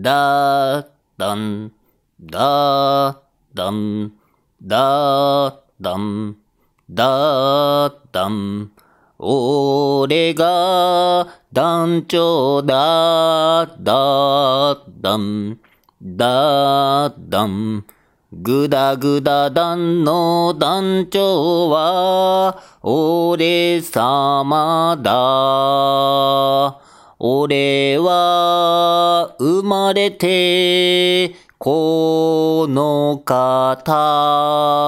[0.00, 0.86] だ、
[1.16, 1.72] だん、
[2.20, 3.20] だ、
[3.52, 4.12] だん、
[4.62, 6.36] だ、だん、
[6.88, 8.70] だ、だん。
[9.18, 15.58] 俺が団長だ、だ、だん、
[16.00, 17.84] だ、だん。
[18.30, 26.47] ぐだぐだ団の団長は、俺様だ。
[27.20, 34.78] 俺は生まれてこの方。